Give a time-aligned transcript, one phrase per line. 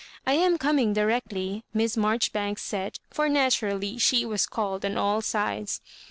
[0.21, 0.25] '*!
[0.25, 5.79] am coming directly," Miss Marjoribai^s said— for naturally she was called on all sides.